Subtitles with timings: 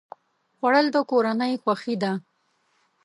[0.57, 2.11] خوړل د کورنۍ خوښي ده